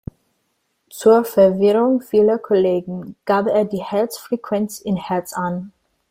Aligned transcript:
Zur 0.89 1.25
Verwirrung 1.25 2.01
vieler 2.01 2.39
Kollegen, 2.39 3.15
gab 3.25 3.45
er 3.45 3.65
die 3.65 3.83
Herzfrequenz 3.83 4.79
in 4.79 4.95
Hertz 4.97 5.31
an. 5.33 5.73